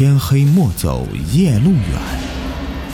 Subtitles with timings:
[0.00, 2.00] 天黑莫走夜路远，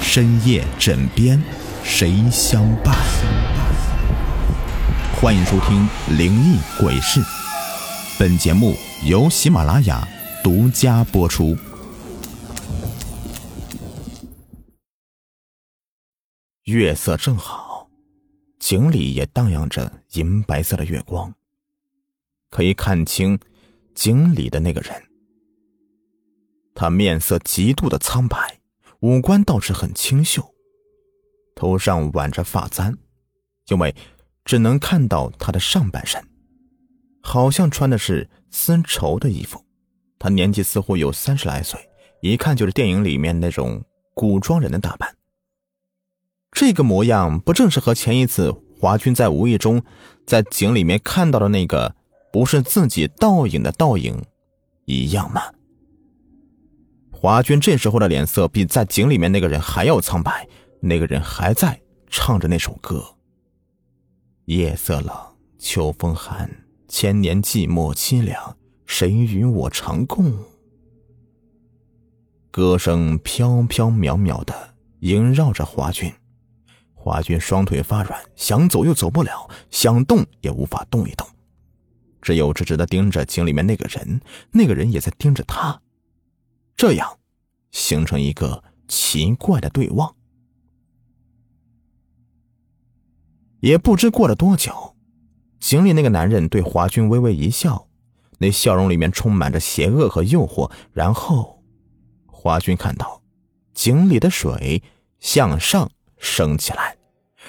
[0.02, 1.40] 深夜枕边
[1.84, 2.96] 谁相伴？
[5.14, 5.88] 欢迎收听
[6.18, 7.20] 《灵异鬼事》，
[8.18, 8.74] 本节目
[9.04, 10.04] 由喜马拉雅
[10.42, 11.56] 独家播出。
[16.64, 17.88] 月色正好，
[18.58, 21.32] 井里也荡漾着银白色的月光，
[22.50, 23.38] 可以看清
[23.94, 25.00] 井里的那个人。
[26.76, 28.60] 他面色极度的苍白，
[29.00, 30.54] 五官倒是很清秀，
[31.54, 32.98] 头上挽着发簪，
[33.68, 33.94] 因为
[34.44, 36.22] 只能看到他的上半身，
[37.22, 39.64] 好像穿的是丝绸的衣服。
[40.18, 41.80] 他年纪似乎有三十来岁，
[42.20, 43.82] 一看就是电影里面那种
[44.12, 45.16] 古装人的打扮。
[46.52, 49.82] 这个模样不正是和前一次华军在无意中
[50.26, 51.96] 在井里面看到的那个
[52.30, 54.22] 不是自己倒影的倒影
[54.84, 55.42] 一样吗？
[57.26, 60.46] 华军这时候的脸色比在井里面那个人还要苍白，
[60.78, 63.04] 那个人还在唱着那首歌。
[64.44, 65.12] 夜色冷，
[65.58, 66.48] 秋风寒，
[66.86, 70.32] 千年寂寞凄凉，谁与我长共？
[72.52, 76.12] 歌声飘飘渺渺的萦绕着华军，
[76.94, 81.26] 华军双腿发软，想走又走不了，想动也无法动一动，
[82.22, 84.20] 只有直直的盯着井里面那个人，
[84.52, 85.82] 那个人也在盯着他。
[86.76, 87.18] 这样，
[87.70, 90.14] 形成一个奇怪的对望。
[93.60, 94.94] 也不知过了多久，
[95.58, 97.88] 井里那个男人对华军微微一笑，
[98.38, 100.70] 那笑容里面充满着邪恶和诱惑。
[100.92, 101.64] 然后，
[102.26, 103.22] 华军看到
[103.72, 104.82] 井里的水
[105.18, 106.98] 向上升起来，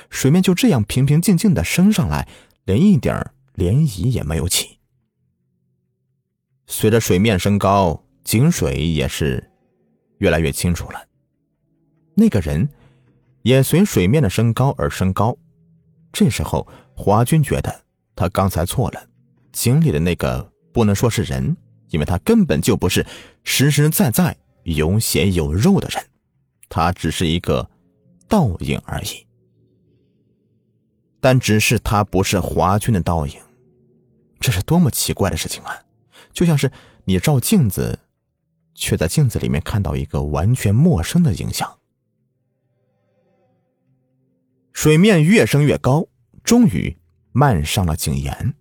[0.09, 2.30] 水面就这样平平静静的升上来，
[2.64, 4.80] 连一点涟漪也没有起。
[6.66, 8.06] 随着水面升高。
[8.28, 9.42] 井水也是
[10.17, 11.02] 越来越清楚了，
[12.14, 12.68] 那个人
[13.44, 15.38] 也随水面的升高而升高。
[16.12, 17.84] 这时候，华军觉得
[18.18, 19.07] 他刚才错了，
[19.53, 21.56] 井里的那个不能说是人，
[21.88, 23.06] 因为他根本就不是
[23.46, 26.03] 实实在在有血有肉的人，
[26.68, 27.69] 他只是一个
[28.28, 29.25] 倒影而已。
[31.22, 33.40] 但只是他不是华军的倒影，
[34.41, 35.81] 这是多么奇怪的事情啊！
[36.34, 36.69] 就像是
[37.06, 37.97] 你照镜子。
[38.77, 41.79] 却在镜子里面看到一个完全陌生的影像。
[44.71, 46.07] 水面越升越高，
[46.43, 46.95] 终于
[47.31, 48.53] 漫上了井沿。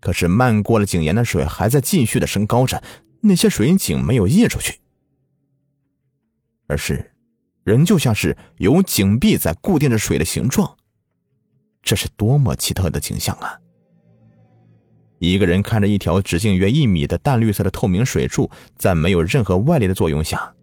[0.00, 2.82] 可是漫过了井沿的水还在继续的升高着，
[3.20, 4.80] 那些水井没有溢出去，
[6.66, 7.12] 而是
[7.62, 10.76] 仍旧像是有井壁在固定着水的形状。
[11.82, 13.60] 这是多么奇特的景象啊！
[15.20, 20.54] 一个人看着一条直径约一米的淡绿色的透明水柱，在没有任何外力的作用下，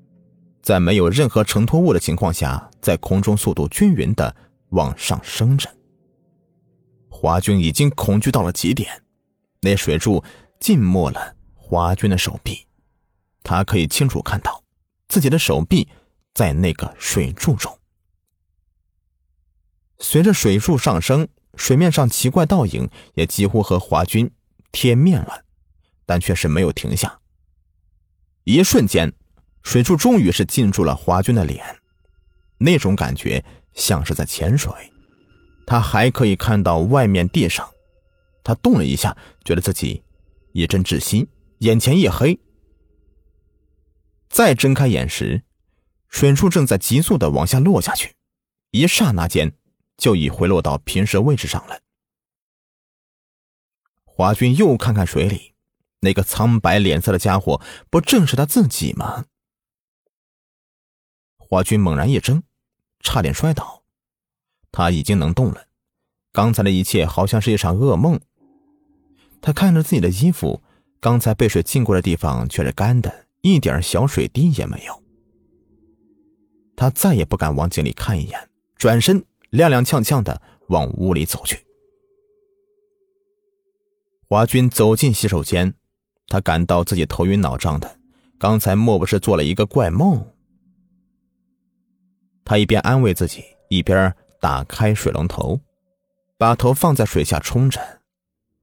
[0.64, 4.36] 在没有任何承托物的情况下，在空中速度均匀的
[4.70, 5.70] 往上升着。
[7.08, 9.04] 华军已经恐惧到了极点，
[9.62, 10.24] 那水柱
[10.60, 12.66] 浸没了华军的手臂，
[13.44, 14.64] 他可以清楚看到
[15.08, 15.88] 自己的手臂
[16.34, 17.78] 在那个水柱中。
[20.00, 24.32] 随着水柱上升，水面上奇怪倒影也几乎和华军。
[24.72, 25.44] 贴面了，
[26.06, 27.20] 但却是没有停下。
[28.44, 29.12] 一瞬间，
[29.64, 31.64] 水柱终于是进入了华军的脸，
[32.60, 34.72] 那种感觉像是在潜水。
[35.66, 37.70] 他还可以看到外面地上，
[38.44, 40.02] 他动了一下，觉得自己
[40.54, 41.28] 一阵窒息，
[41.60, 42.40] 眼前一黑。
[44.30, 45.44] 再睁开眼时，
[46.08, 48.14] 水柱正在急速的往下落下去，
[48.72, 49.52] 一刹那间
[49.98, 51.80] 就已回落到平时位置上了。
[54.18, 55.54] 华军又看看水里，
[56.00, 57.62] 那个苍白脸色的家伙，
[57.92, 59.26] 不正是他自己吗？
[61.38, 62.42] 华军猛然一怔，
[63.00, 63.84] 差点摔倒。
[64.72, 65.68] 他已经能动了，
[66.32, 68.20] 刚才的一切好像是一场噩梦。
[69.40, 70.64] 他看着自己的衣服，
[71.00, 75.04] 刚才被水浸过的地方却是干的，一点小水滴也没有。
[76.76, 81.67] 他再也不敢往井里看一眼，转身踉踉跄跄的往屋里走去。
[84.30, 85.74] 华军走进洗手间，
[86.28, 87.98] 他感到自己头晕脑胀的，
[88.38, 90.34] 刚才莫不是做了一个怪梦？
[92.44, 95.62] 他一边安慰自己，一边打开水龙头，
[96.38, 98.02] 把头放在水下冲着。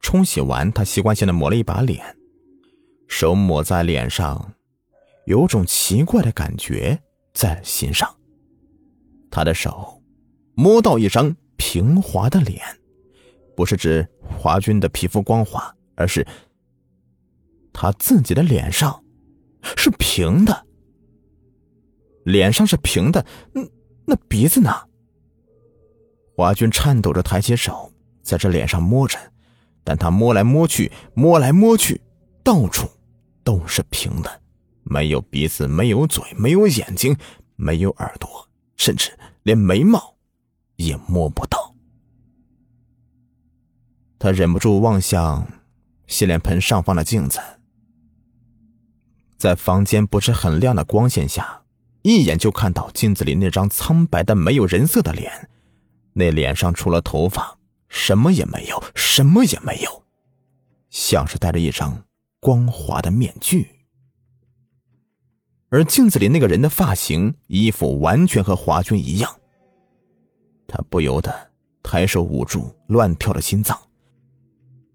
[0.03, 2.15] 冲洗完，他习惯性的抹了一把脸，
[3.09, 4.53] 手抹在脸上，
[5.25, 7.03] 有种奇怪的感觉
[7.33, 8.15] 在心上。
[9.31, 10.03] 他的手
[10.53, 12.61] 摸到一张平滑的脸。
[13.57, 16.27] 不是指华军的皮肤光滑，而是
[17.73, 19.03] 他自己的脸上
[19.77, 20.67] 是平的，
[22.25, 23.25] 脸上是平的，
[23.55, 23.71] 嗯，
[24.05, 24.71] 那鼻子呢？
[26.37, 27.93] 华军颤抖着抬起手，
[28.23, 29.17] 在这脸上摸着，
[29.85, 32.01] 但他摸来摸去，摸来摸去，
[32.43, 32.89] 到处
[33.45, 34.43] 都是平的，
[34.83, 37.17] 没有鼻子，没有嘴，没有眼睛，
[37.55, 38.29] 没有耳朵，
[38.77, 40.17] 甚至连眉毛
[40.75, 41.64] 也摸不到。
[44.25, 45.47] 他忍不住望向
[46.07, 47.39] 洗脸盆上方的镜子，
[49.37, 51.65] 在房间不是很亮的光线下，
[52.01, 55.51] 一眼就看到镜子里那张苍白的没有人色的脸。
[56.15, 57.59] 那脸上除了头发，
[57.91, 60.05] 什么也没有，什么也没有，
[60.89, 62.05] 像是戴着一张
[62.41, 63.69] 光滑的面具。
[65.69, 69.39] 而镜子里那个人的发型、衣服完全和华军一样。
[70.67, 71.51] 他不由得
[71.83, 73.79] 抬手捂住乱跳的心脏。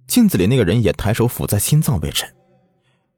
[0.09, 2.25] 镜子里那个人也抬手抚在心脏位置。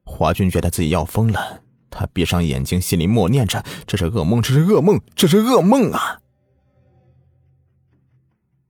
[0.04, 6.20] 华军觉得自己要疯了，他闭上眼睛，心里默念着：“这是噩梦，这是噩梦，这是噩梦啊！”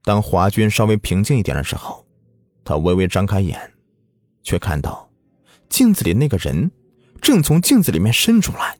[0.04, 2.06] 当华军稍微平静一点的时候，
[2.64, 3.72] 他微微张开眼，
[4.44, 5.10] 却看到
[5.68, 6.70] 镜子里那个人
[7.20, 8.78] 正从镜子里面伸出来，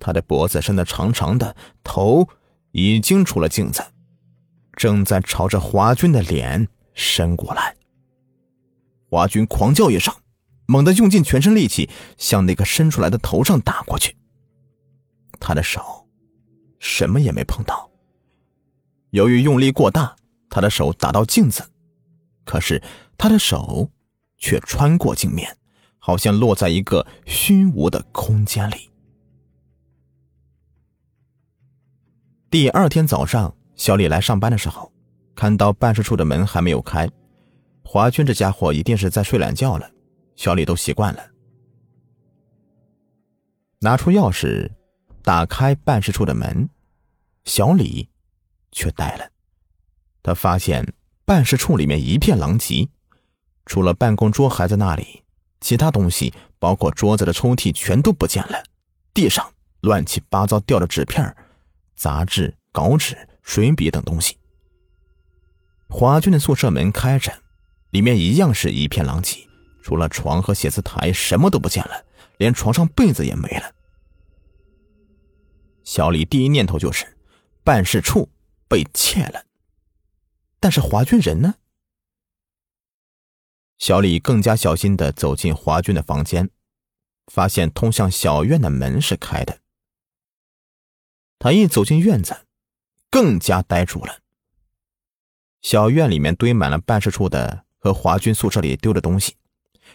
[0.00, 1.54] 他的脖子伸得长长的，
[1.84, 2.28] 头
[2.72, 3.80] 已经出了镜子，
[4.74, 7.76] 正在朝着华军的脸伸过来。
[9.12, 10.14] 华军狂叫一声，
[10.64, 14.16] 猛地用尽全身力气向那个伸出来的头上打过去。
[15.38, 16.08] 他的手
[16.78, 17.90] 什么也没碰到，
[19.10, 20.16] 由于用力过大。
[20.48, 21.62] 他的手打到镜子，
[22.46, 22.82] 可是
[23.18, 23.90] 他的手
[24.38, 25.58] 却穿过镜面，
[25.98, 28.90] 好像落在一个虚无的空间里。
[32.48, 34.90] 第二天早上，小李来上班的时候，
[35.34, 37.10] 看到办事处的门还没有开，
[37.82, 39.90] 华军这家伙一定是在睡懒觉了。
[40.34, 41.22] 小李都习惯了，
[43.80, 44.70] 拿出钥匙
[45.22, 46.68] 打开办事处的门，
[47.44, 48.08] 小李
[48.72, 49.30] 却呆了。
[50.22, 50.94] 他发现
[51.24, 52.88] 办事处里面一片狼藉，
[53.66, 55.22] 除了办公桌还在那里，
[55.60, 58.62] 其他东西，包括桌子的抽屉，全都不见了。
[59.12, 59.52] 地上
[59.82, 61.36] 乱七八糟掉的纸片、
[61.94, 64.38] 杂志、稿纸、水笔等东西。
[65.88, 67.41] 华军的宿舍门开着，
[67.92, 69.46] 里面一样是一片狼藉，
[69.82, 72.06] 除了床和写字台，什么都不见了，
[72.38, 73.74] 连床上被子也没了。
[75.84, 77.18] 小李第一念头就是
[77.62, 78.30] 办事处
[78.66, 79.44] 被窃了。
[80.58, 81.56] 但是华军人呢？
[83.76, 86.48] 小李更加小心的走进华军的房间，
[87.26, 89.58] 发现通向小院的门是开的。
[91.38, 92.46] 他一走进院子，
[93.10, 94.20] 更加呆住了。
[95.60, 99.34] 小院里面堆满了办事处的和华军宿舍里丢的东西，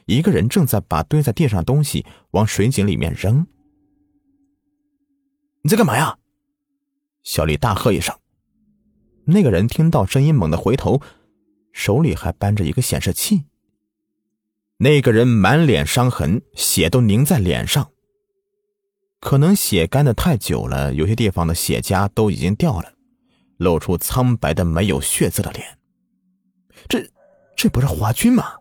[0.08, 3.48] 一个人正在把堆在地上的东西往水井里面扔。
[5.62, 6.18] 你在干嘛呀？
[7.24, 8.14] 小李大喝一声。
[9.24, 11.02] 那个人听到声音，猛地回头，
[11.72, 13.46] 手里还搬着一个显示器。
[14.80, 17.92] 那个人满脸伤痕，血都凝在脸上。
[19.22, 22.96] 可能血干的太久了，有些地方的血痂都已经掉了，
[23.56, 25.80] 露出苍白的没有血色的脸。
[26.90, 27.10] 这，
[27.58, 28.54] 这不是华军吗？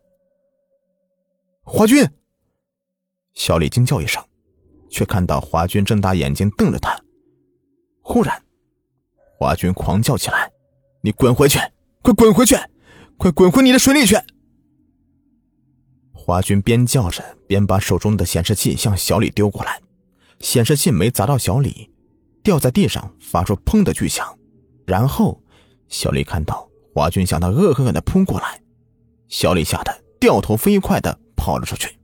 [1.63, 2.09] 华军！
[3.35, 4.25] 小李惊叫一声，
[4.89, 6.99] 却看到华军睁大眼睛瞪着他。
[8.01, 8.43] 忽然，
[9.39, 10.51] 华军狂叫起来。
[11.03, 11.59] 你滚回去！
[12.03, 12.57] 快滚回去！
[13.19, 14.17] 快滚回你的水里去！
[16.15, 19.79] 华军边叫着，边把手中的显示器向小李丢过来。
[20.41, 21.93] 显示器没砸到小李，
[22.43, 24.27] 掉在地上，发出“砰”的巨响。
[24.87, 25.43] 然后，
[25.89, 28.61] 小李看到华军向他恶狠狠的扑过来，
[29.29, 31.99] 小李吓得掉头飞快的跑了出去。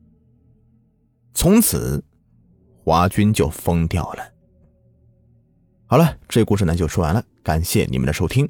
[1.34, 2.02] 从此，
[2.84, 4.32] 华军就疯掉了。
[5.86, 8.48] 好了，这故事呢就说完了，感谢你们的收听。